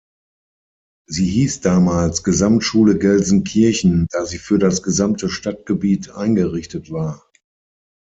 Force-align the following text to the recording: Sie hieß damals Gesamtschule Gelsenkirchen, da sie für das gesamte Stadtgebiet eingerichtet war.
Sie 1.07 1.27
hieß 1.29 1.61
damals 1.61 2.23
Gesamtschule 2.23 2.97
Gelsenkirchen, 2.97 4.07
da 4.09 4.25
sie 4.25 4.39
für 4.39 4.57
das 4.57 4.81
gesamte 4.81 5.29
Stadtgebiet 5.29 6.09
eingerichtet 6.09 6.89
war. 6.89 7.29